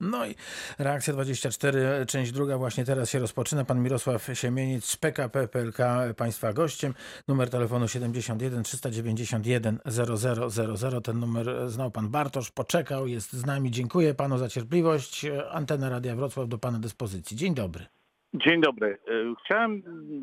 [0.00, 0.34] No i
[0.78, 3.64] reakcja 24, część druga właśnie teraz się rozpoczyna.
[3.64, 5.78] Pan Mirosław Siemieniec z PKP PLK
[6.16, 6.94] Państwa gościem.
[7.28, 11.00] Numer telefonu 71 391 0000.
[11.00, 13.70] Ten numer znał pan Bartosz, poczekał, jest z nami.
[13.70, 15.26] Dziękuję panu za cierpliwość.
[15.50, 17.36] Antena Radia Wrocław do pana dyspozycji.
[17.36, 17.95] Dzień dobry.
[18.36, 18.98] Dzień dobry.
[19.08, 19.82] Y, Chciałem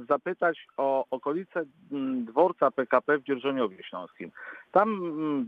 [0.09, 1.63] zapytać o okolice
[2.25, 4.31] dworca PKP w Dzierżoniowie Śląskim.
[4.71, 4.99] Tam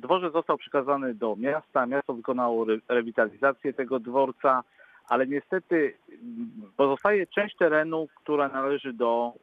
[0.02, 4.64] dworzec został przekazany do miasta, miasto wykonało re- rewitalizację tego dworca,
[5.10, 5.98] ale niestety
[6.78, 9.34] pozostaje część terenu, która należy do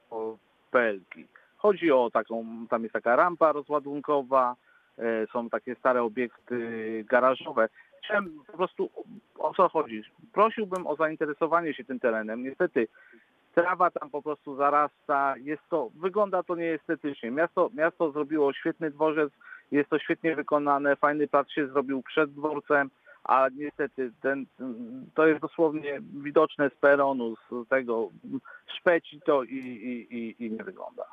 [0.70, 1.14] PLK.
[1.56, 4.56] Chodzi o taką, tam jest taka rampa rozładunkowa,
[4.98, 7.69] e, są takie stare obiekty garażowe.
[8.05, 8.91] Chciałem po prostu
[9.38, 10.02] o co chodzi.
[10.33, 12.42] Prosiłbym o zainteresowanie się tym terenem.
[12.42, 12.88] Niestety
[13.55, 17.30] trawa tam po prostu zarasta, jest to, wygląda to nieestetycznie.
[17.30, 19.33] Miasto, miasto zrobiło świetny dworzec,
[19.70, 22.91] jest to świetnie wykonane, fajny plac się zrobił przed dworcem,
[23.25, 24.47] a niestety ten,
[25.14, 28.08] to jest dosłownie widoczne z peronu, z tego
[28.78, 31.05] szpeci to i, i, i, i nie wygląda.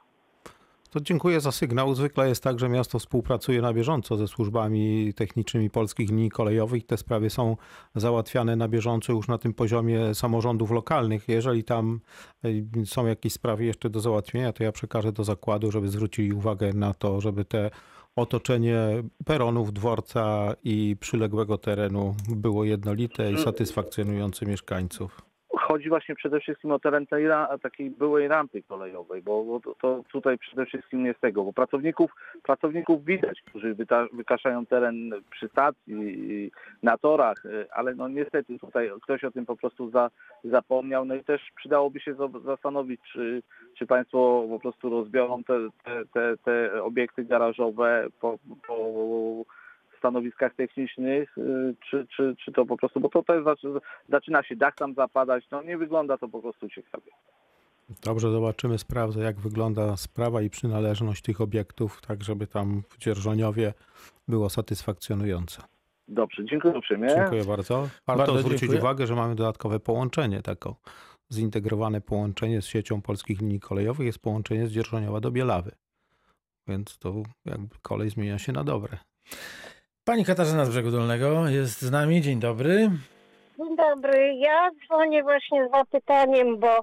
[0.90, 1.96] To dziękuję za sygnał.
[1.96, 6.86] Zwykle jest tak, że miasto współpracuje na bieżąco ze służbami technicznymi polskich linii kolejowych.
[6.86, 7.58] Te sprawy są
[7.96, 11.28] załatwiane na bieżąco już na tym poziomie samorządów lokalnych.
[11.28, 12.00] Jeżeli tam
[12.46, 16.74] y, są jakieś sprawy jeszcze do załatwienia, to ja przekażę do zakładu, żeby zwrócili uwagę
[16.74, 17.72] na to, żeby te
[18.16, 18.80] otoczenie
[19.26, 25.29] peronów, dworca i przyległego terenu było jednolite i satysfakcjonujące mieszkańców.
[25.72, 27.26] Chodzi właśnie przede wszystkim o teren tej
[27.62, 32.12] takiej byłej rampy kolejowej, bo, to, to tutaj przede wszystkim jest tego, bo pracowników,
[32.44, 36.52] pracowników widać, którzy wyta- wykaszają teren przy stacji,
[36.84, 40.10] na torach, y, ale no niestety tutaj ktoś o tym po prostu za,
[40.44, 43.44] zapomniał, no i też przydałoby się za- zastanowić, czy,
[43.78, 48.76] czy państwo po prostu rozbiorą te, te, te, te obiekty garażowe po, po
[50.00, 54.56] stanowiskach technicznych, y, czy, czy, czy to po prostu, bo to też zaczy- zaczyna się
[54.56, 57.12] dach tam zapadać, no nie wygląda to po prostu ciekawie.
[58.04, 63.74] Dobrze, zobaczymy, sprawdzę jak wygląda sprawa i przynależność tych obiektów, tak żeby tam w Dzierżoniowie
[64.28, 65.62] było satysfakcjonujące.
[66.08, 67.08] Dobrze, dziękuję uprzejmie.
[67.08, 67.90] Dziękuję bardzo.
[68.08, 68.80] Warto Bardzo zwrócić dziękuję.
[68.80, 70.76] uwagę, że mamy dodatkowe połączenie, taką
[71.34, 75.72] zintegrowane połączenie z siecią polskich linii kolejowych jest połączenie z Dzierżoniowa do Bielawy.
[76.68, 77.14] Więc to
[77.46, 78.98] jakby kolej zmienia się na dobre.
[80.10, 82.22] Pani Katarzyna z Brzegu Dolnego jest z nami.
[82.22, 82.90] Dzień dobry.
[83.58, 84.34] Dzień dobry.
[84.36, 86.80] Ja dzwonię właśnie z zapytaniem, bo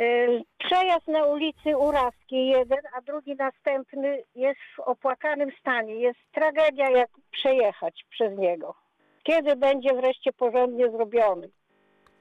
[0.00, 5.94] y, przejazd na ulicy Urawskiej jeden, a drugi następny jest w opłakanym stanie.
[5.94, 8.74] Jest tragedia, jak przejechać przez niego.
[9.22, 11.48] Kiedy będzie wreszcie porządnie zrobiony?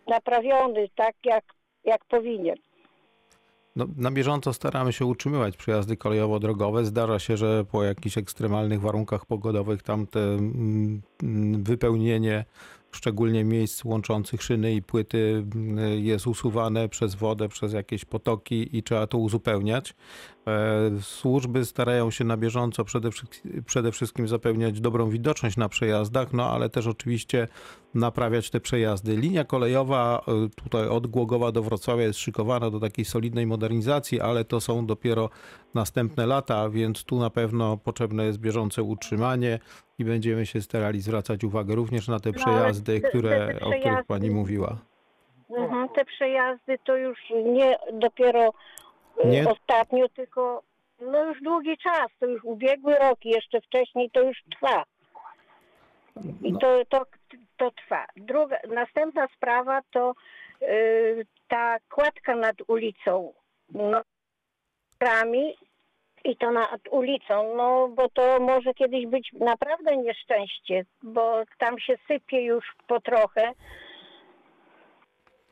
[0.07, 1.43] Naprawiony tak, jak,
[1.83, 2.57] jak powinien.
[3.77, 6.85] No, na bieżąco staramy się utrzymywać przejazdy kolejowo-drogowe.
[6.85, 11.01] Zdarza się, że po jakichś ekstremalnych warunkach pogodowych tam te mm,
[11.63, 12.45] wypełnienie
[12.91, 18.83] szczególnie miejsc łączących szyny i płyty mm, jest usuwane przez wodę, przez jakieś potoki i
[18.83, 19.95] trzeba to uzupełniać.
[20.47, 23.09] E, Służby starają się na bieżąco przede,
[23.65, 27.47] przede wszystkim zapewniać dobrą widoczność na przejazdach, no ale też oczywiście
[27.93, 29.17] naprawiać te przejazdy.
[29.17, 34.45] Linia kolejowa e, tutaj od Głogowa do Wrocławia jest szykowana do takiej solidnej modernizacji, ale
[34.45, 35.29] to są dopiero
[35.73, 39.59] następne lata, więc tu na pewno potrzebne jest bieżące utrzymanie
[39.99, 43.57] i będziemy się starali zwracać uwagę również na te No, przejazdy, te- które, te o
[43.59, 44.77] których przejazdy- pani mówiła.
[45.57, 48.53] Mhm, te przejazdy to już nie dopiero
[49.25, 49.49] y, Nie?
[49.49, 50.63] ostatnio, tylko
[51.01, 54.83] no już długi czas, to już ubiegły rok i jeszcze wcześniej to już trwa.
[56.41, 56.59] I No.
[56.59, 57.05] to, to,
[57.57, 58.05] to trwa.
[58.15, 60.13] Druga, następna sprawa to
[60.61, 63.33] y, ta kładka nad ulicą,
[63.69, 64.01] no,
[64.99, 65.55] rami
[66.25, 71.95] i to nad ulicą, no bo to może kiedyś być naprawdę nieszczęście, bo tam się
[72.07, 73.51] sypie już po trochę.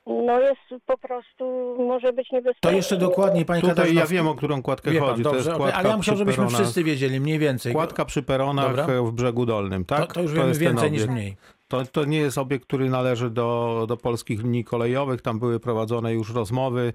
[0.08, 2.70] No jest po prostu, może być niebezpieczne.
[2.72, 4.02] To jeszcze dokładniej pani Tutaj Katarzyna.
[4.02, 5.24] ja wiem, o którą kładkę Wie pan, chodzi.
[5.24, 6.62] to dobrze, jest kładka ale ja przy żebyśmy peronach.
[6.62, 7.74] wszyscy wiedzieli mniej więcej.
[7.74, 9.02] Kładka przy peronach Dobra.
[9.04, 10.08] w brzegu dolnym, tak?
[10.08, 11.36] to, to już wiemy jest ten więcej niż mniej.
[11.68, 15.22] To, to nie jest obiekt, który należy do, do polskich linii kolejowych.
[15.22, 16.94] Tam były prowadzone już rozmowy.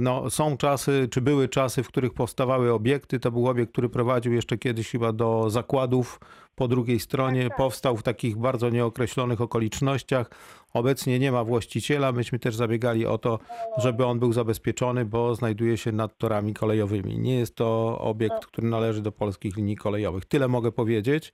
[0.00, 3.20] No, są czasy, czy były czasy, w których powstawały obiekty.
[3.20, 6.20] To był obiekt, który prowadził jeszcze kiedyś chyba do zakładów
[6.54, 7.48] po drugiej stronie.
[7.56, 10.30] Powstał w takich bardzo nieokreślonych okolicznościach.
[10.74, 12.12] Obecnie nie ma właściciela.
[12.12, 13.38] Myśmy też zabiegali o to,
[13.78, 17.18] żeby on był zabezpieczony, bo znajduje się nad torami kolejowymi.
[17.18, 20.24] Nie jest to obiekt, który należy do polskich linii kolejowych.
[20.24, 21.32] Tyle mogę powiedzieć.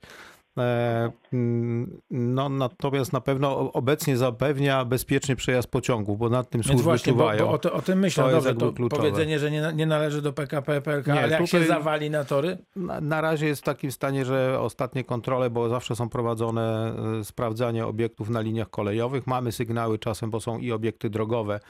[0.58, 6.82] E, mm, No, natomiast na pewno obecnie zapewnia bezpieczny przejazd pociągów, bo nad tym służby
[6.82, 7.46] właśnie, bo, czuwają.
[7.46, 8.25] bo o, to, o tym myślę.
[8.25, 9.02] To Dobrze, to kluczowe.
[9.02, 12.58] powiedzenie, że nie, nie należy do PKP, PLK, Nie, ale jak się zawali na tory,
[12.76, 17.25] Na, na razie jest w takim stanie, że ostatnie kontrole, bo zawsze są prowadzone e,
[17.25, 19.26] sprawdzanie obiektów na liniach kolejowych.
[19.26, 21.60] Mamy sygnały czasem, bo są i obiekty drogowe,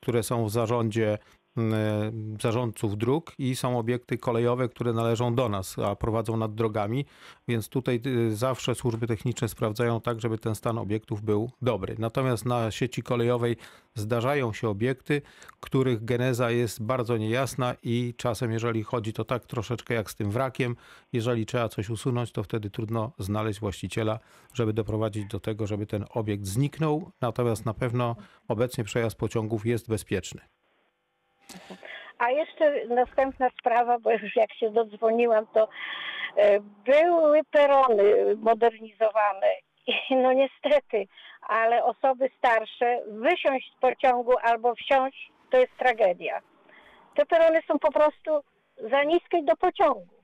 [0.00, 1.18] które są w zarządzie
[2.40, 7.04] zarządców dróg i są obiekty kolejowe, które należą do nas, a prowadzą nad drogami,
[7.48, 11.96] więc tutaj y, zawsze służby techniczne sprawdzają tak, żeby ten stan obiektów był dobry.
[11.98, 13.56] Natomiast na sieci kolejowej
[13.94, 15.22] zdarzają się obiekty,
[15.60, 20.30] których geneza jest bardzo niejasna i czasem, jeżeli chodzi to tak troszeczkę jak z tym
[20.30, 20.76] wrakiem,
[21.12, 24.18] jeżeli trzeba coś usunąć, to wtedy trudno znaleźć właściciela,
[24.54, 27.12] żeby doprowadzić do tego, żeby ten obiekt zniknął.
[27.20, 28.16] Natomiast na pewno
[28.48, 30.57] obecnie przejazd pociągów jest bezpieczny.
[32.18, 35.68] A jeszcze następna sprawa, bo już jak się dodzwoniłam, to
[36.36, 39.46] e, były perony modernizowane.
[40.10, 41.06] No niestety,
[41.48, 46.40] ale osoby starsze wysiąść z pociągu albo wsiąść to jest tragedia.
[47.14, 48.40] Te perony są po prostu
[48.90, 50.17] za niskie do pociągu.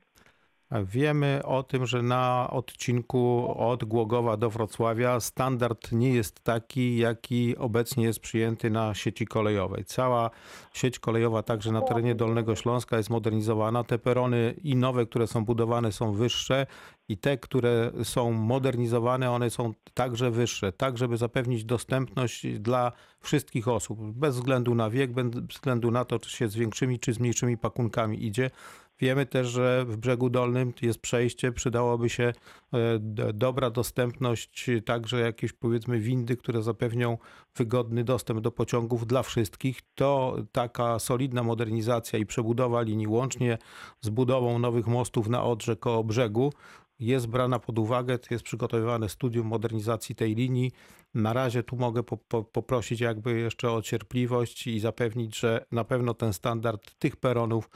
[0.71, 7.57] Wiemy o tym, że na odcinku od Głogowa do Wrocławia standard nie jest taki, jaki
[7.57, 9.85] obecnie jest przyjęty na sieci kolejowej.
[9.85, 10.29] Cała
[10.73, 13.83] sieć kolejowa, także na terenie Dolnego Śląska, jest modernizowana.
[13.83, 16.65] Te perony i nowe, które są budowane, są wyższe,
[17.09, 23.67] i te, które są modernizowane, one są także wyższe, tak żeby zapewnić dostępność dla wszystkich
[23.67, 27.19] osób, bez względu na wiek, bez względu na to, czy się z większymi, czy z
[27.19, 28.51] mniejszymi pakunkami idzie.
[28.99, 32.99] Wiemy też, że w brzegu dolnym jest przejście, przydałoby się e,
[33.33, 37.17] dobra dostępność, także jakieś powiedzmy windy, które zapewnią
[37.55, 39.81] wygodny dostęp do pociągów dla wszystkich.
[39.95, 43.57] To taka solidna modernizacja i przebudowa linii łącznie
[44.01, 46.51] z budową nowych mostów na Odrze koło brzegu
[46.99, 50.71] jest brana pod uwagę, jest przygotowywane studium modernizacji tej linii.
[51.13, 55.83] Na razie tu mogę po, po, poprosić jakby jeszcze o cierpliwość i zapewnić, że na
[55.83, 57.69] pewno ten standard tych peronów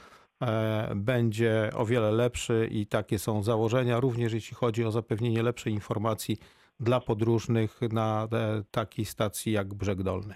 [0.94, 6.36] będzie o wiele lepszy i takie są założenia, również jeśli chodzi o zapewnienie lepszej informacji
[6.80, 10.34] dla podróżnych na e, takiej stacji jak Brzeg Dolny.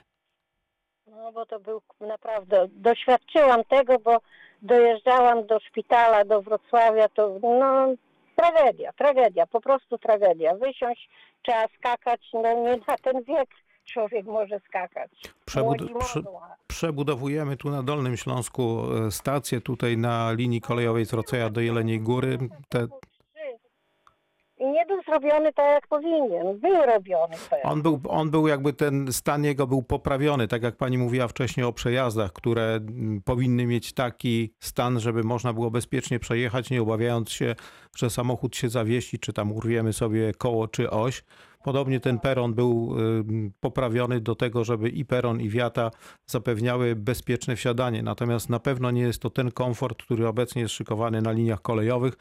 [1.06, 4.19] No bo to był naprawdę, doświadczyłam tego, bo
[4.62, 7.95] dojeżdżałam do szpitala, do Wrocławia, to no
[8.37, 10.55] tragedia, tragedia, po prostu tragedia.
[10.55, 11.09] Wysiąść,
[11.43, 13.49] trzeba skakać, no nie na ten wiek
[13.85, 15.11] człowiek może skakać.
[15.47, 16.23] Przebud- prze-
[16.67, 22.01] Przebudowujemy tu na Dolnym Śląsku e, stację tutaj na linii kolejowej z Wrocławia do Jeleniej
[22.01, 22.39] Góry.
[22.69, 22.87] Te,
[24.59, 26.59] I nie był zrobiony tak, jak powinien.
[26.61, 27.63] Był robiony pewnie.
[27.65, 31.67] On był, on był jakby ten stan jego był poprawiony, tak jak pani mówiła wcześniej
[31.67, 32.81] o przejazdach, które
[33.25, 37.55] powinny mieć taki stan, żeby można było bezpiecznie przejechać, nie obawiając się,
[37.97, 41.25] że samochód się zawiesi, czy tam urwiemy sobie koło czy oś.
[41.64, 42.96] Podobnie ten peron był
[43.61, 45.90] poprawiony do tego, żeby i peron, i wiata
[46.26, 48.02] zapewniały bezpieczne wsiadanie.
[48.02, 52.14] Natomiast na pewno nie jest to ten komfort, który obecnie jest szykowany na liniach kolejowych.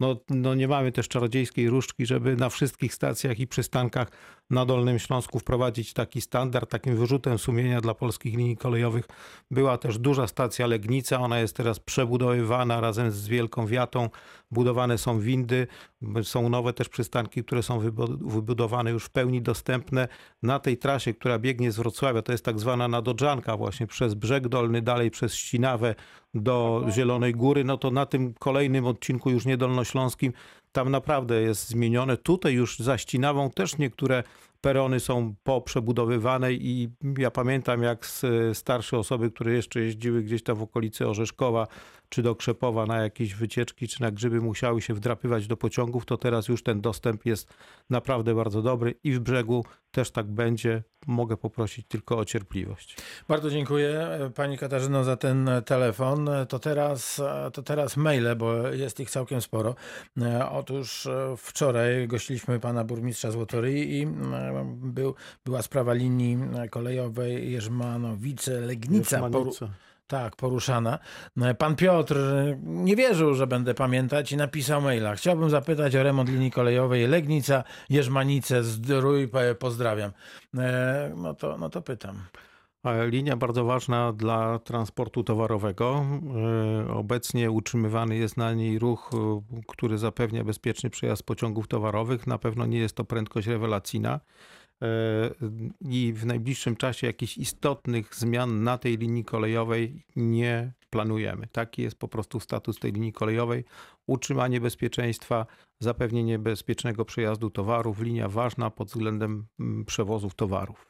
[0.00, 4.10] No, no nie mamy też czarodziejskiej różdżki, żeby na wszystkich stacjach i przystankach
[4.50, 6.70] na Dolnym Śląsku wprowadzić taki standard.
[6.70, 9.04] Takim wyrzutem sumienia dla polskich linii kolejowych
[9.50, 11.20] była też duża stacja Legnica.
[11.20, 14.10] Ona jest teraz przebudowywana razem z Wielką Wiatą.
[14.50, 15.66] Budowane są windy,
[16.22, 20.08] są nowe też przystanki, które są wybu- wybudowane już w pełni dostępne.
[20.42, 24.48] Na tej trasie, która biegnie z Wrocławia, to jest tak zwana nadodrzanka właśnie przez Brzeg
[24.48, 25.94] Dolny, dalej przez Ścinawę
[26.34, 30.32] do Zielonej Góry, no to na tym kolejnym odcinku już niedolnośląskim
[30.72, 32.16] tam naprawdę jest zmienione.
[32.16, 34.22] Tutaj już za Ścinawą też niektóre
[34.60, 38.06] perony są poprzebudowywane i ja pamiętam jak
[38.52, 41.66] starsze osoby, które jeszcze jeździły gdzieś tam w okolicy Orzeszkowa
[42.10, 46.16] czy do Krzepowa na jakieś wycieczki czy na grzyby musiały się wdrapywać do pociągów, to
[46.16, 47.48] teraz już ten dostęp jest
[47.90, 50.82] naprawdę bardzo dobry i w brzegu też tak będzie.
[51.06, 52.96] Mogę poprosić tylko o cierpliwość.
[53.28, 56.28] Bardzo dziękuję e, Pani Katarzyno za ten e, telefon.
[56.28, 59.74] E, To teraz, to teraz maile, bo jest ich całkiem sporo.
[60.50, 64.06] Otóż wczoraj gościliśmy Pana Burmistrza Złotoryi i
[64.74, 65.14] był,
[65.44, 66.38] była sprawa linii
[66.70, 69.20] kolejowej Jerzmanowice-Legnica.
[70.06, 70.98] Tak, poruszana.
[71.42, 75.14] E, Pan Piotr e, nie wierzył, że będę pamiętać i napisał maila.
[75.14, 80.12] Chciałbym zapytać o remont linii kolejowej Legnica, Jerzmanice, Zdrój, pozdrawiam.
[80.58, 82.16] E, No to, no to pytam.
[83.06, 86.04] Linia bardzo ważna dla transportu towarowego.
[86.86, 92.26] E, Obecnie utrzymywany jest na niej ruch, e, który zapewnia bezpieczny przejazd pociągów towarowych.
[92.26, 94.20] Na pewno nie jest to prędkość rewelacyjna,
[95.80, 101.46] i w najbliższym czasie jakichś istotnych zmian na tej linii kolejowej nie planujemy.
[101.46, 103.64] Taki jest po prostu status tej linii kolejowej.
[104.06, 105.46] Utrzymanie bezpieczeństwa,
[105.80, 110.86] zapewnienie bezpiecznego przejazdu towarów, linia ważna pod względem mm, przewozów towarów.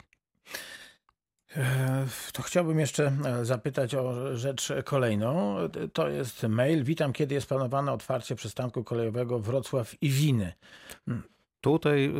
[1.56, 5.56] E, To chciałbym jeszcze e, zapytać o rzecz kolejną.
[5.92, 6.84] To jest mail.
[6.84, 10.52] Witam, kiedy jest planowane otwarcie przystanku kolejowego Wrocław i Winy.
[11.60, 12.12] Tutaj y,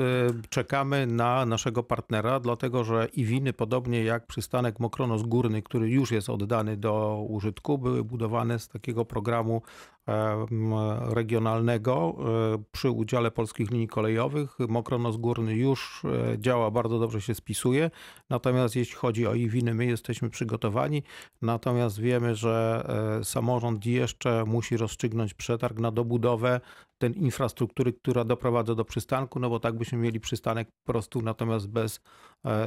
[0.49, 6.31] czekamy na naszego partnera, dlatego że Iwiny, podobnie jak przystanek Mokronos Górny, który już jest
[6.31, 9.63] oddany do użytku, były budowane z takiego programu
[11.03, 12.17] regionalnego
[12.55, 14.57] e, przy udziale polskich linii kolejowych.
[14.69, 17.91] Mokronos Górny już e, działa, bardzo dobrze się spisuje.
[18.31, 21.03] Natomiast jeśli chodzi o Iwiny, my jesteśmy przygotowani.
[21.43, 22.85] Natomiast wiemy, że
[23.21, 26.61] e, samorząd jeszcze musi rozstrzygnąć przetarg na dobudowę
[26.99, 31.69] tej infrastruktury, która doprowadza do przystanku, no bo tak byśmy mieli przystanek po prostu, natomiast
[31.69, 32.01] bez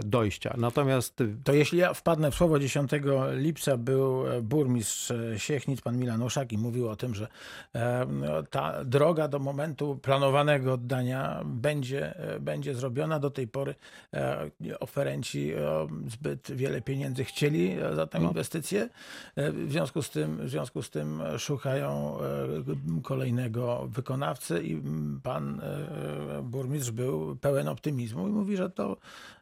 [0.06, 0.54] dojścia.
[0.58, 2.92] Natomiast To jeśli ja wpadnę w słowo 10
[3.34, 7.28] lipca był e, burmistrz e, Siechnic, pan Milan Oszak i mówił o tym, że
[7.76, 13.20] e, no, ta droga do momentu planowanego oddania będzie, e, będzie zrobiona.
[13.20, 13.76] Do tej pory
[14.14, 14.50] e,
[14.80, 18.28] oferenci e, zbyt wiele pieniędzy chcieli e, za tę No.
[18.30, 18.90] inwestycję.
[19.36, 24.82] E, W związku z tym, w związku z tym szukają e, kolejnego wykonawcy i
[25.24, 28.98] pan e, burmistrz był pełen optymizmu i mówi, że to,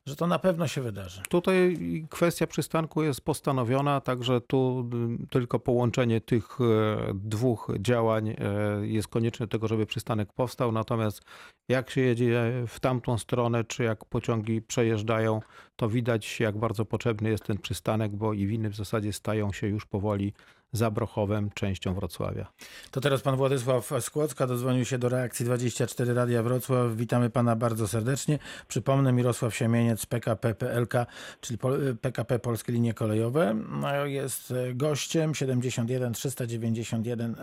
[0.06, 1.22] że to na pewno się wydarzy.
[1.30, 1.78] Tutaj
[2.10, 4.90] kwestia przystanku jest postanowiona, także tu
[5.24, 8.36] y, tylko połączenie tych e, dwóch działań e,
[8.82, 10.72] jest konieczne tego, żeby przystanek powstał.
[10.72, 11.22] Natomiast
[11.70, 15.42] jak się jedzie w tamtą stronę, czy jak pociągi przejeżdżają,
[15.76, 19.68] to widać jak bardzo potrzebny jest ten przystanek, bo i winy w zasadzie stają się
[19.68, 20.34] już powoli
[20.72, 22.48] Zabrochowem, częścią Wrocławia.
[22.92, 26.96] To teraz pan Władysław Skłocka dodzwonił się do reakcji 24 Radia Wrocław.
[26.96, 28.40] Witamy pana bardzo serdecznie.
[28.68, 30.94] Przypomnę, Mirosław Siemieniec, PKP PLK,
[31.42, 31.60] czyli
[32.02, 33.56] PKP Polskie Linie Kolejowe.
[33.82, 37.36] No, Jest e, gościem 71 391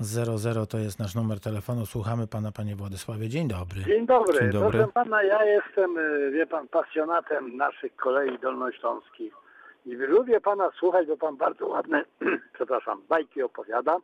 [0.00, 1.86] 0000 to jest nasz numer telefonu.
[1.86, 3.28] Słuchamy pana, panie Władysławie.
[3.28, 3.84] Dzień dobry.
[3.84, 4.38] Dzień dobry.
[4.40, 4.78] Dzień dobry.
[4.78, 9.47] Proszę pana, ja jestem, y, wie pan, pasjonatem naszych kolei dolnośląskich.
[9.88, 12.04] I lubię pana słuchać, bo pan bardzo ładne,
[12.54, 13.96] przepraszam, bajki opowiada,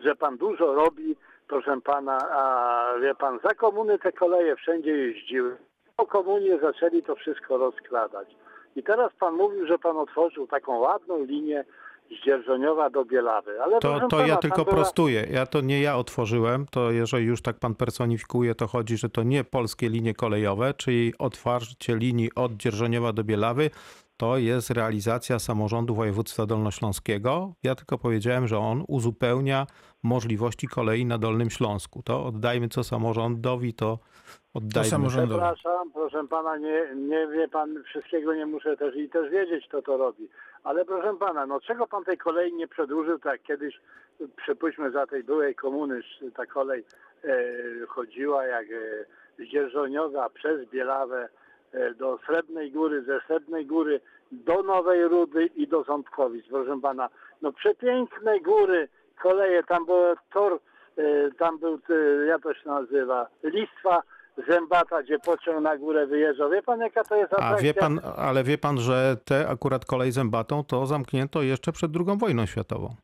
[0.00, 1.16] że pan dużo robi,
[1.48, 5.56] proszę pana, a wie pan, za komuny te koleje wszędzie jeździły.
[5.96, 8.28] Po komunie zaczęli to wszystko rozkładać.
[8.76, 11.64] I teraz pan mówił, że pan otworzył taką ładną linię
[12.10, 13.62] z Dzierżoniowa do Bielawy.
[13.62, 15.26] Ale To, to pana, ja tylko była- prostuję.
[15.30, 19.22] Ja to nie ja otworzyłem, to jeżeli już tak pan personifikuje, to chodzi, że to
[19.22, 23.70] nie polskie linie kolejowe, czyli otwarcie linii od Dzierżoniowa do Bielawy,
[24.16, 27.52] to jest realizacja samorządu województwa dolnośląskiego.
[27.62, 29.66] Ja tylko powiedziałem, że on uzupełnia
[30.02, 32.02] możliwości kolei na Dolnym Śląsku.
[32.02, 33.98] To oddajmy co samorządowi, to
[34.54, 34.88] oddajmy.
[34.90, 35.40] samorządowi.
[35.54, 39.82] Przepraszam, proszę pana, nie, nie wie pan, wszystkiego nie muszę też i też wiedzieć, kto
[39.82, 40.28] to robi.
[40.64, 43.80] Ale proszę pana, no czego pan tej kolei nie przedłużył, tak kiedyś,
[44.36, 46.00] przypuśćmy za tej byłej komuny,
[46.34, 46.84] ta kolej
[47.24, 47.36] e,
[47.88, 49.04] chodziła jak e,
[49.38, 51.28] z Dzierżoniowa przez Bielawę
[51.72, 54.00] e, do Srebrnej Góry, ze Srebrnej Góry
[54.32, 57.08] do Nowej Rudy i do Ząbkowic, proszę pana.
[57.42, 58.88] No przepiękne góry,
[59.22, 59.96] koleje, tam był
[60.32, 60.60] tor,
[60.96, 64.02] e, tam był, e, jak to się nazywa, listwa
[64.48, 66.50] zębata, gdzie pociąg na górę wyjeżdżał.
[66.50, 67.64] Wie pan, jaka to jest A atrakcja?
[67.64, 72.18] wie pan, ale wie pan, że te akurat kolej zębatą to zamknięto jeszcze przed II
[72.18, 72.94] wojną światową.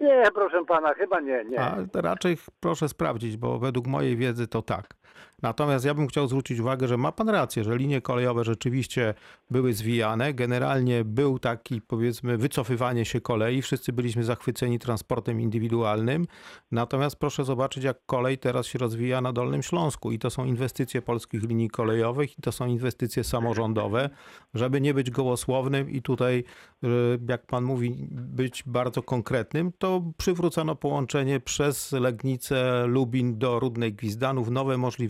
[0.00, 1.60] Nie, proszę pana, chyba nie, nie.
[1.60, 4.94] A raczej proszę sprawdzić, bo według mojej wiedzy to tak.
[5.42, 9.14] Natomiast ja bym chciał zwrócić uwagę, że ma pan rację, że linie kolejowe rzeczywiście
[9.50, 10.34] były zwijane.
[10.34, 13.62] Generalnie był taki, powiedzmy, wycofywanie się kolei.
[13.62, 16.26] Wszyscy byliśmy zachwyceni transportem indywidualnym.
[16.72, 20.12] Natomiast proszę zobaczyć, jak kolej teraz się rozwija na Dolnym Śląsku.
[20.12, 24.10] I to są inwestycje polskich linii kolejowych, i to są inwestycje samorządowe.
[24.54, 26.44] Żeby nie być gołosłownym i tutaj,
[26.84, 26.88] y,
[27.28, 34.50] jak pan mówi, być bardzo konkretnym, to przywrócono połączenie przez Legnicę, Lubin do Rudnej Gwizdanów,
[34.50, 35.03] nowe możliwości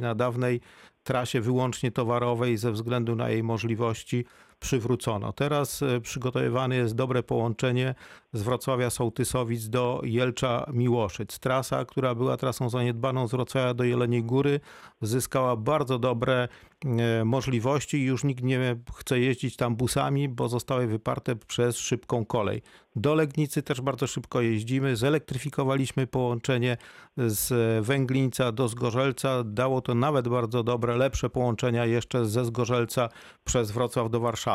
[0.00, 0.60] na dawnej
[1.02, 4.24] trasie wyłącznie towarowej ze względu na jej możliwości
[4.60, 5.32] przywrócono.
[5.32, 7.94] Teraz e, przygotowywane jest dobre połączenie
[8.32, 11.38] z Wrocławia Sołtysowic do Jelcza Miłoszyc.
[11.38, 14.60] Trasa, która była trasą zaniedbaną z Wrocławia do Jeleniej Góry,
[15.02, 16.48] zyskała bardzo dobre
[16.84, 22.24] e, możliwości i już nikt nie chce jeździć tam busami, bo zostały wyparte przez szybką
[22.24, 22.62] kolej.
[22.96, 24.96] Do Legnicy też bardzo szybko jeździmy.
[24.96, 26.76] Zelektryfikowaliśmy połączenie
[27.16, 29.44] z Węglińca do Zgorzelca.
[29.44, 33.08] Dało to nawet bardzo dobre, lepsze połączenia jeszcze ze Zgorzelca
[33.44, 34.49] przez Wrocław do Warszawy.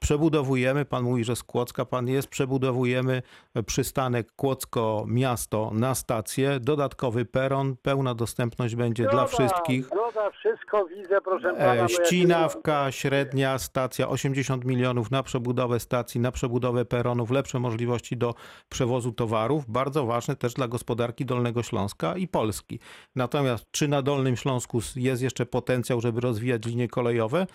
[0.00, 3.22] Przebudowujemy, pan mówi, że z Kłodzka pan jest, przebudowujemy
[3.66, 9.86] przystanek Kłodzko miasto na stację, dodatkowy peron, pełna dostępność będzie dla Zgoda, wszystkich.
[9.86, 11.74] Zgoda, wszystko widzę, proszę pana.
[11.74, 18.16] E, jak- Ścinawka, średnia stacja, 80 milionów na przebudowę stacji, na przebudowę peronów, lepsze możliwości
[18.16, 18.34] do
[18.68, 19.64] przewozu towarów.
[19.68, 22.80] Bardzo ważne też dla gospodarki Dolnego Śląska i Polski.
[23.16, 27.46] Natomiast czy na Dolnym Śląsku jest jeszcze potencjał, żeby rozwijać linie kolejowe?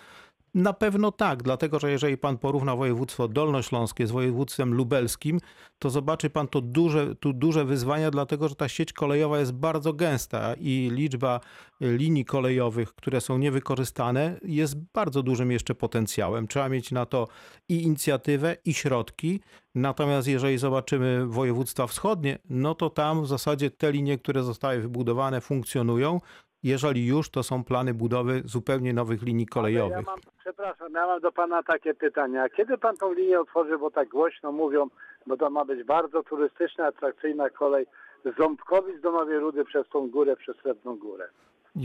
[0.54, 5.40] Na pewno tak, dlatego że jeżeli pan porówna województwo dolnośląskie z województwem lubelskim,
[5.78, 9.92] to zobaczy pan to duże, tu duże wyzwania, dlatego że ta sieć kolejowa jest bardzo
[9.92, 11.40] gęsta i liczba
[11.82, 16.48] y, linii kolejowych, które są niewykorzystane, jest bardzo dużym jeszcze potencjałem.
[16.48, 17.28] Trzeba mieć na to
[17.68, 19.40] i inicjatywę, i środki.
[19.74, 25.40] Natomiast jeżeli zobaczymy województwa wschodnie, no to tam w zasadzie te linie, które zostały wybudowane,
[25.40, 26.20] funkcjonują.
[26.62, 30.06] Jeżeli już, to są plany budowy zupełnie nowych linii Ja kolejowych.
[30.06, 32.42] mam, przepraszam, ja mam do pana takie pytanie.
[32.42, 34.88] A kiedy pan tą linię otworzy, bo tak głośno mówią,
[35.26, 37.86] bo to ma być bardzo turystyczna, atrakcyjna kolej
[38.24, 41.28] z Ząbkowic do Nowej Rudy przez tą górę, przez Srebrną Górę.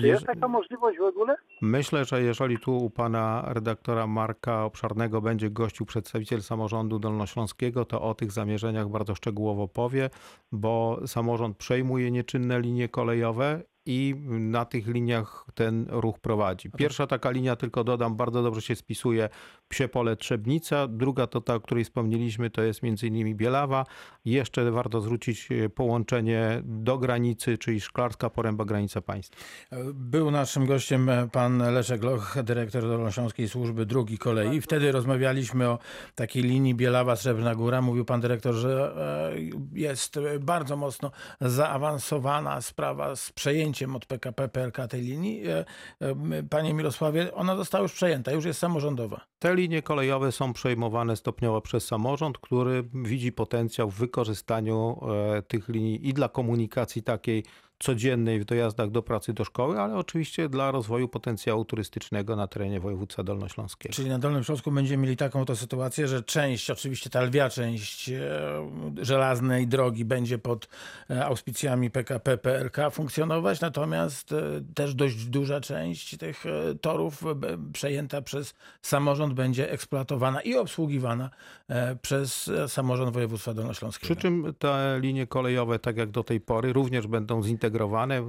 [0.01, 1.35] Czy jest taka możliwość w ogóle?
[1.61, 8.01] Myślę, że jeżeli tu u pana redaktora Marka Obszarnego będzie gościł przedstawiciel samorządu dolnośląskiego, to
[8.01, 10.09] o tych zamierzeniach bardzo szczegółowo powie,
[10.51, 16.69] bo samorząd przejmuje nieczynne linie kolejowe i na tych liniach ten ruch prowadzi.
[16.69, 19.29] Pierwsza taka linia, tylko dodam, bardzo dobrze się spisuje
[19.69, 20.87] Psiepole Trzebnica.
[20.87, 23.85] Druga to ta, o której wspomnieliśmy, to jest między innymi Bielawa.
[24.25, 29.41] Jeszcze warto zwrócić e, połączenie do granicy, czyli Szklarska Poręba, granica państwa.
[29.93, 34.61] Był naszym gościem pan Leszek Loch, dyrektor Dolnośląskiej Służby Drugi Kolei.
[34.61, 35.79] Wtedy rozmawialiśmy o
[36.15, 37.81] takiej linii Bielawa-Srebrna Góra.
[37.81, 41.11] Mówił pan dyrektor, że e, jest bardzo mocno
[41.41, 45.47] zaawansowana sprawa z przejęciem od PKP PLK tej linii.
[45.47, 45.65] E,
[45.99, 49.25] e, Panie Mirosławie, ona została już przejęta, już jest samorządowa.
[49.39, 54.99] Te linie kolejowe są przejmowane stopniowo przez samorząd, który widzi potencjał w wykorzystaniu
[55.37, 57.43] e, tych linii i dla komunikacji takiej
[57.83, 62.79] codziennej w dojazdach do pracy, do szkoły, ale oczywiście dla rozwoju potencjału turystycznego na terenie
[62.79, 63.95] województwa dolnośląskiego.
[63.95, 68.09] Czyli na Dolnym Śląsku będziemy mieli taką oto sytuację, że część, oczywiście ta lwia część
[68.09, 68.21] e,
[69.01, 70.67] żelaznej drogi będzie pod
[71.09, 74.35] e, auspicjami PKP PLK funkcjonować, natomiast e,
[74.75, 76.43] też dość duża część tych
[76.81, 77.23] torów
[77.73, 81.29] przejęta przez samorząd będzie eksploatowana i obsługiwana
[82.01, 84.05] przez samorząd województwa dolnośląskiego.
[84.05, 87.72] Przy czym te linie kolejowe, tak jak do tej pory, również będą zintegrowane.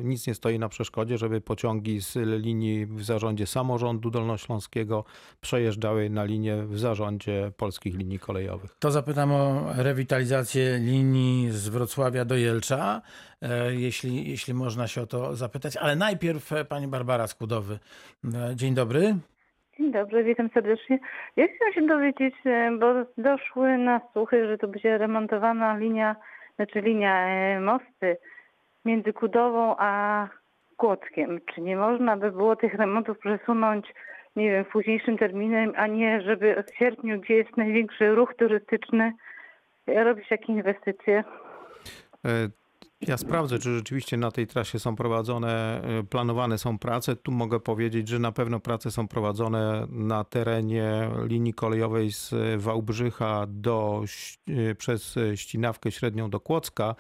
[0.04, 5.04] Nic nie stoi na przeszkodzie, żeby pociągi z linii w zarządzie samorządu dolnośląskiego
[5.40, 8.76] przejeżdżały na linię w zarządzie polskich linii kolejowych.
[8.78, 13.02] To zapytam o rewitalizację linii z Wrocławia do Jelcza,
[13.42, 15.76] e, jeśli, jeśli można się o to zapytać.
[15.76, 17.78] Ale najpierw e, pani Barbara Skudowy.
[18.24, 19.16] E, Dzień dobry.
[19.78, 20.98] Dzień dobry, witam serdecznie.
[21.36, 22.34] Ja chciałam się dowiedzieć,
[22.80, 26.16] bo doszły na słuchy, że to będzie remontowana linia,
[26.56, 27.26] znaczy linia
[27.60, 28.16] mosty
[28.84, 30.28] między Kudową a
[30.76, 31.40] Kłodzkiem.
[31.54, 33.86] Czy nie można by było tych remontów przesunąć,
[34.36, 39.12] nie wiem, późniejszym terminem, a nie żeby w sierpniu, gdzie jest największy ruch turystyczny,
[39.86, 41.24] robić takie inwestycje?
[42.24, 42.48] E,
[43.00, 47.16] Ja sprawdzę, czy rzeczywiście na tej trasie są prowadzone, e, planowane są prace.
[47.16, 53.44] Tu mogę powiedzieć, że na pewno prace są prowadzone na terenie linii kolejowej z Wałbrzycha
[53.48, 54.02] do,
[54.70, 56.94] e, przez ścinawkę średnią do Kłodzka.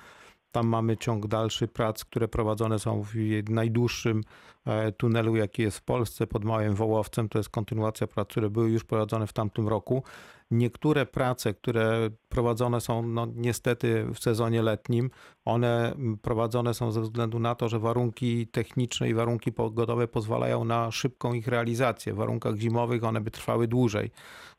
[0.54, 3.14] Tam mamy ciąg dalszy prac, które prowadzone są w
[3.48, 4.24] najdłuższym
[4.66, 7.28] e, tunelu, jaki jest w Polsce pod Małym Wołowcem.
[7.28, 10.02] To jest kontynuacja prac, które były już prowadzone w tamtym roku.
[10.50, 15.10] Niektóre prace, które prowadzone są no, niestety w sezonie letnim,
[15.44, 20.90] one prowadzone są ze względu na to, że warunki techniczne i warunki pogodowe pozwalają na
[20.90, 22.12] szybką ich realizację.
[22.12, 24.10] W warunkach zimowych one by trwały dłużej.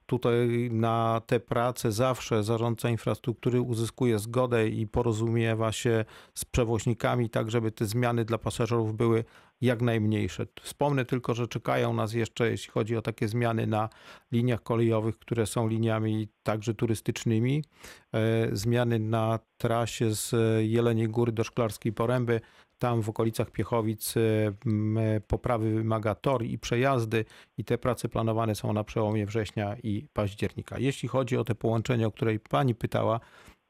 [0.06, 7.52] Tutaj na te prace zawsze zarządca infrastruktury uzyskuje zgodę i porozumiewa się z przewoźnikami, tak
[7.52, 9.24] żeby te zmiany dla pasażerów były
[9.62, 10.48] jak najmniejsze.
[10.62, 13.90] Wspomnę tylko, że czekają nas jeszcze, jeśli chodzi o takie zmiany na
[14.32, 17.64] liniach kolejowych, które są liniami także turystycznymi,
[18.14, 22.42] e, zmiany na trasie z Jeleniej Góry do Szklarskiej Poręby.
[22.80, 24.14] Tam w okolicach Piechowic
[24.66, 27.26] m, poprawy wymaga tor i przejazdy
[27.58, 30.80] i te prace planowane są na przełomie września i października.
[30.80, 33.20] Jeśli chodzi o te połączenie, o której pani pytała,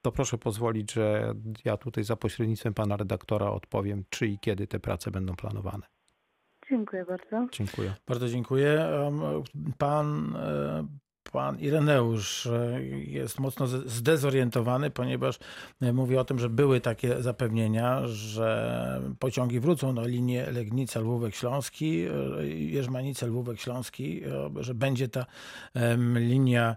[0.02, 1.34] to proszę pozwolić, że
[1.66, 5.86] ja tutaj za pośrednictwem pana redaktora odpowiem, czy i kiedy te prace będą planowane.
[6.70, 7.48] Dziękuję bardzo.
[7.52, 7.94] Dziękuję.
[8.08, 8.90] Bardzo dziękuję.
[9.78, 10.88] Pan e,
[11.32, 15.40] pan Ireneusz e, jest mocno zdezorientowany, ponieważ
[15.82, 21.36] e, mówi o tym, że były takie zapewnienia, że pociągi wrócą na linię Legnica, Lwówek
[21.36, 22.06] Śląski,
[22.40, 24.22] e, Jerzmanice, Lwówek Śląski,
[24.60, 25.26] że będzie ta
[26.16, 26.76] linia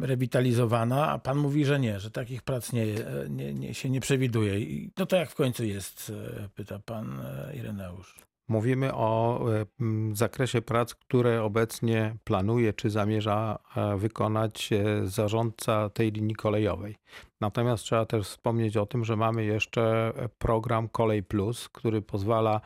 [0.00, 2.86] rewitalizowana, a pan mówi, że nie, że takich prac nie,
[3.28, 4.60] nie, nie, się nie przewiduje.
[4.60, 6.12] I No to jak w końcu jest,
[6.54, 7.22] pyta pan
[7.54, 8.33] Ireneusz.
[8.48, 9.66] Mówimy o e,
[10.12, 16.96] zakresie prac, które obecnie planuje czy zamierza e, wykonać e, zarządca tej linii kolejowej.
[17.40, 22.60] Natomiast trzeba też wspomnieć o tym, że mamy jeszcze program Kolej Plus, który pozwala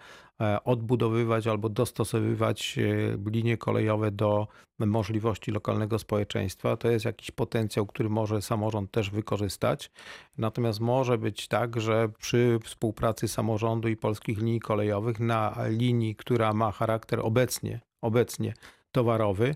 [0.64, 4.48] odbudowywać albo dostosowywać e, linie kolejowe do
[4.78, 6.76] możliwości lokalnego społeczeństwa.
[6.76, 9.90] To jest jakiś potencjał, który może samorząd też wykorzystać.
[10.38, 16.52] Natomiast może być tak, że przy współpracy samorządu i polskich linii kolejowych na linii, która
[16.52, 18.54] ma charakter obecnie, obecnie
[18.92, 19.54] towarowy,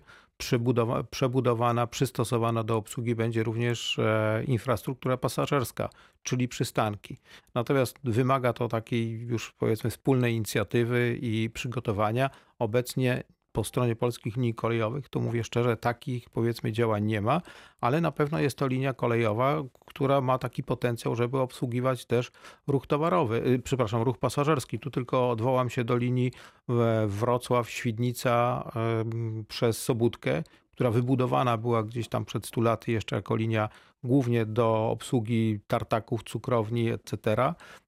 [1.10, 5.90] przebudowana, przystosowana do obsługi będzie również e, infrastruktura pasażerska,
[6.22, 7.18] czyli przystanki.
[7.54, 12.30] Natomiast wymaga to takiej już powiedzmy wspólnej inicjatywy i przygotowania.
[12.58, 17.40] Obecnie po stronie polskich linii kolejowych, to mówię szczerze, takich powiedzmy działań nie ma,
[17.80, 22.30] ale na pewno jest to linia kolejowa, która ma taki potencjał, żeby obsługiwać też
[22.66, 24.78] ruch towarowy, y, przepraszam, ruch pasażerski.
[24.78, 26.32] Tu tylko odwołam się do linii
[26.68, 26.72] e,
[27.06, 33.68] Wrocław-Świdnica em, przez Sobótkę, która wybudowana była gdzieś tam przed 100 laty jeszcze jako linia
[34.04, 37.18] głównie do obsługi tartaków, cukrowni, etc.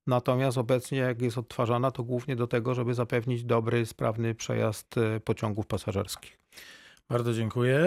[0.06, 5.20] Natomiast obecnie jak jest odtwarzana, to głównie do tego, żeby zapewnić dobry, sprawny przejazd e,
[5.20, 6.38] pociągów pasażerskich.
[7.08, 7.78] Bardzo dziękuję.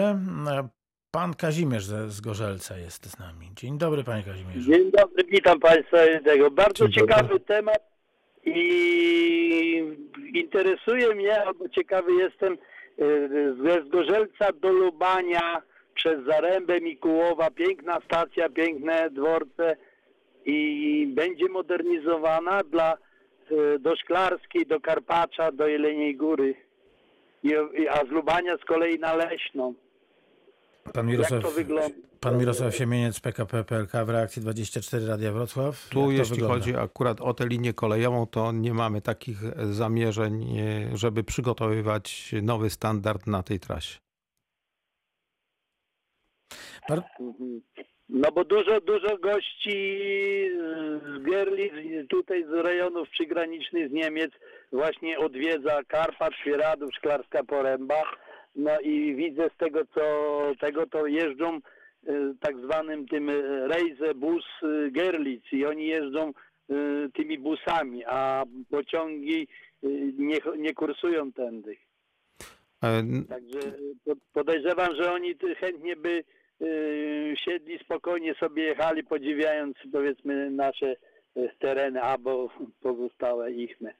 [0.46, 0.68] E,
[1.10, 3.50] Pan Kazimierz ze Zgorzelca jest z nami.
[3.56, 4.72] Dzień dobry, panie Kazimierzu.
[4.72, 5.96] Dzień dobry, witam Państwa.
[6.50, 7.14] Bardzo Dzień dobry.
[7.16, 7.78] ciekawy temat
[8.44, 9.82] i
[10.34, 12.58] interesuje mnie, albo ciekawy jestem,
[13.62, 15.62] ze Zgorzelca do Lubania
[15.94, 19.76] przez Zarębę Mikułowa, piękna stacja, piękne dworce
[20.46, 22.96] i będzie modernizowana dla
[23.50, 26.54] y, do Szklarskiej, do Karpacza, do Jeleniej Góry.
[27.42, 27.54] I,
[27.88, 29.74] a z Lubania z kolei na Leśną.
[30.84, 32.07] Pan Jak Mirosław, to wygląda?
[32.20, 35.88] Pan Mirosław Siemieniec, PKP PLK w reakcji 24 Radia Wrocław.
[35.88, 36.54] Tu jeśli wygląda?
[36.54, 39.38] chodzi akurat o tę linię kolejową, to nie mamy takich
[39.72, 43.98] zamierzeń, e, żeby przygotowywać nowy standard na tej trasie.
[46.90, 47.60] Mhm.
[48.08, 50.00] No bo dużo, dużo gości
[51.04, 54.30] z Gerlitz, tutaj z rejonów przygranicznych z Niemiec
[54.72, 58.02] właśnie odwiedza Karpat, Świeradów, Szklarska Poręba.
[58.56, 60.00] No i widzę z tego co
[60.60, 61.60] tego to jeżdżą
[62.40, 66.32] tak zwanym tym y, Reisebus y, Gerlitz i oni jeżdżą
[67.14, 69.48] tymi busami, a pociągi
[70.18, 71.76] nie, nie kursują tędy.
[72.84, 73.58] E, Także
[74.04, 76.24] po- podejrzewam, że oni chętnie by
[77.44, 80.96] siedli spokojnie sobie jechali, podziwiając powiedzmy nasze
[81.58, 82.50] tereny albo
[82.82, 83.94] pozostałe ichne.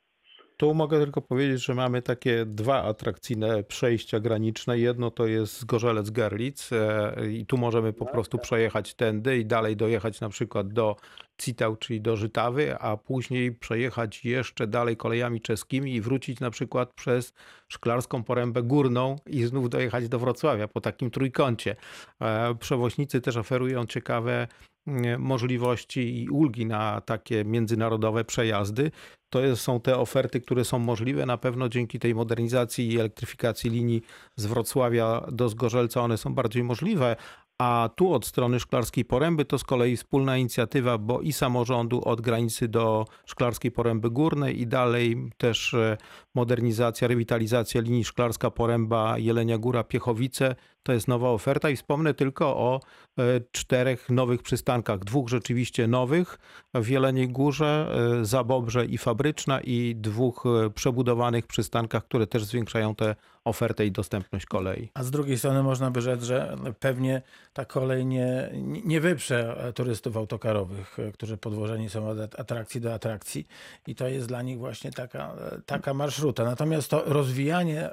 [0.61, 4.79] Tu mogę tylko powiedzieć, że mamy takie dwa atrakcyjne przejścia graniczne.
[4.79, 8.45] Jedno to jest Zgorzelec-Gerlitz e, i tu możemy po Tak, prostu tak.
[8.45, 10.97] przejechać tędy i dalej dojechać na przykład do
[11.39, 16.93] Citał, czyli do Żytawy, a później przejechać jeszcze dalej kolejami czeskimi i wrócić na przykład
[16.95, 17.33] przez
[17.69, 21.77] Szklarską Porębę Górną i znów dojechać do Wrocławia po takim trójkącie.
[22.21, 24.49] E, Przewoźnicy też oferują ciekawe
[24.87, 28.91] mm, możliwości i ulgi na takie międzynarodowe przejazdy.
[29.31, 31.27] To są te oferty, które są możliwe.
[31.27, 34.03] Na pewno dzięki tej modernizacji i elektryfikacji linii
[34.37, 37.17] z Wrocławia do Zgorzelca one są bardziej możliwe.
[37.59, 42.21] A tu od strony Szklarskiej Poręby to z kolei wspólna inicjatywa, bo i samorządu od
[42.21, 45.97] granicy do Szklarskiej Poręby Górnej i dalej też e,
[46.35, 50.57] modernizacja, rewitalizacja linii Szklarska Poręba, Jelenia Góra, Piechowice.
[50.89, 52.81] To jest nowa oferta i wspomnę tylko o
[53.19, 53.23] e,
[53.53, 54.99] czterech nowych przystankach.
[54.99, 56.39] Dwóch rzeczywiście nowych
[56.75, 62.95] w Jeleniej Górze, e, Zabobrze i Fabryczna i dwóch e, przebudowanych przystankach, które też zwiększają
[62.95, 64.91] tę ofertę i dostępność kolei.
[64.95, 67.23] A z drugiej strony można by rzec, że pewnie
[67.53, 68.51] ta kolej nie,
[68.85, 73.47] nie wyprze turystów autokarowych, którzy podwożeni są od atrakcji do atrakcji
[73.87, 76.45] i to jest dla nich właśnie taka, taka marszruta.
[76.45, 77.91] Natomiast to rozwijanie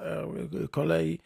[0.71, 1.19] kolei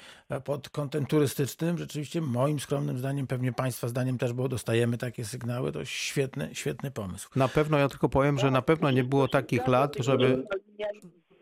[0.44, 5.72] pod kątem turystycznym rzeczywiście moim skromnym zdaniem, pewnie Państwa zdaniem też, bo dostajemy takie sygnały,
[5.72, 7.30] to świetny, świetny pomysł.
[7.36, 10.44] Na pewno, ja tylko powiem, że na pewno nie było takich lat, żeby...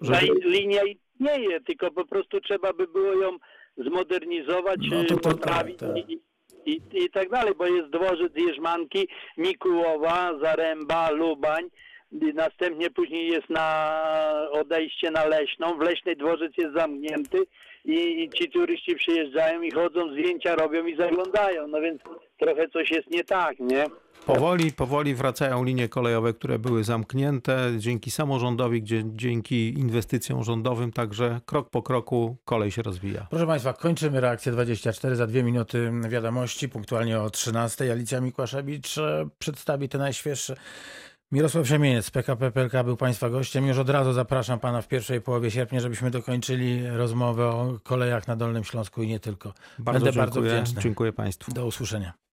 [0.01, 0.27] Żeby...
[0.45, 3.30] linia istnieje, tylko po prostu trzeba by było ją
[3.77, 6.10] zmodernizować, No to- to poprawić tak, tak.
[6.10, 6.21] I,
[6.65, 11.63] i, i tak dalej, bo jest dworzec Jerzmanki, Mikułowa, Zaręba, Lubań,
[12.12, 17.38] i następnie później jest na odejście na Leśną, w Leśnej dworzec jest zamknięty
[17.88, 22.02] i, i ci turyści przyjeżdżają i chodzą, zdjęcia robią i zaglądają, no więc
[22.39, 23.86] trochę coś jest nie tak, nie?
[24.26, 31.39] Powoli, powoli wracają linie kolejowe, które były zamknięte dzięki samorządowi, gdzie, dzięki inwestycjom rządowym, także
[31.45, 33.28] krok po kroku kolej się rozwija.
[33.30, 37.91] Proszę Państwa, kończymy reakcję 24 za dwie minuty wiadomości, punktualnie o 13.
[37.91, 38.95] Alicja Mikłaszewicz
[39.39, 40.56] przedstawi te najświeższe.
[41.32, 43.68] Mirosław Siemieniec PKP PLK był Państwa gościem.
[43.68, 48.36] Już od razu zapraszam Pana w pierwszej połowie sierpnia, żebyśmy dokończyli rozmowę o kolejach na
[48.36, 49.54] Dolnym Śląsku i nie tylko.
[49.80, 50.62] Bardzo Będę bardzo dziękuję.
[50.62, 50.82] wdzięczny.
[50.82, 51.52] Dziękuję Państwu.
[51.52, 52.13] Do usłyszenia.